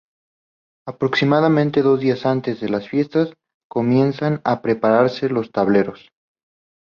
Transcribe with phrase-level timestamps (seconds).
[0.87, 3.35] Aproximadamente dos días antes de las fiestas
[3.69, 6.09] comienzan a prepararse los tableros.